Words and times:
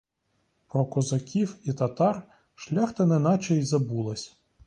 Про 0.67 0.85
козаків 0.85 1.55
і 1.63 1.73
татар 1.73 2.23
шляхта 2.55 3.05
неначе 3.05 3.55
й 3.55 3.63
забулась. 3.63 4.37